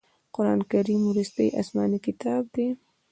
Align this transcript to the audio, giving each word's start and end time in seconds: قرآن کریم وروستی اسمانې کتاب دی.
قرآن 0.35 0.59
کریم 0.71 1.01
وروستی 1.09 1.47
اسمانې 1.61 1.99
کتاب 2.07 2.41
دی. 2.55 2.67